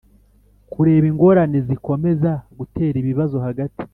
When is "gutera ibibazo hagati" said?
2.57-3.83